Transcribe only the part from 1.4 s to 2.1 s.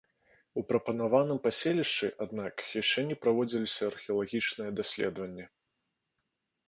паселішчы,